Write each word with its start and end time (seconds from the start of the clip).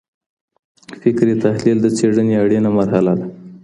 فکري 1.01 1.35
تحلیل 1.45 1.77
د 1.81 1.87
څېړنې 1.97 2.35
اړینه 2.43 2.69
مرحله 2.77 3.13
ده. 3.19 3.25